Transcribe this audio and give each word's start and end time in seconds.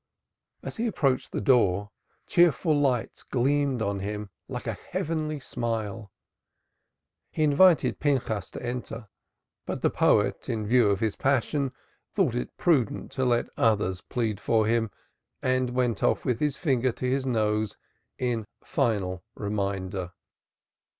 As 0.63 0.77
he 0.77 0.87
approached 0.87 1.31
the 1.31 1.39
door, 1.39 1.91
cheerful 2.25 2.73
lights 2.73 3.21
gleamed 3.21 3.83
on 3.83 3.99
him 3.99 4.31
like 4.47 4.65
a 4.65 4.73
heavenly 4.73 5.39
smile. 5.39 6.11
He 7.31 7.43
invited 7.43 7.99
Pinchas 7.99 8.49
to 8.49 8.65
enter, 8.65 9.09
but 9.67 9.83
the 9.83 9.91
poet 9.91 10.49
in 10.49 10.65
view 10.65 10.89
of 10.89 11.01
his 11.01 11.15
passion 11.15 11.71
thought 12.15 12.33
it 12.33 12.57
prudent 12.57 13.11
to 13.11 13.25
let 13.25 13.45
others 13.57 14.01
plead 14.01 14.39
for 14.39 14.65
him 14.65 14.89
and 15.39 15.69
went 15.69 16.01
off 16.01 16.25
with 16.25 16.39
his 16.39 16.57
finger 16.57 16.91
to 16.93 17.05
his 17.07 17.27
nose 17.27 17.77
in 18.17 18.47
final 18.63 19.23
reminder. 19.35 20.13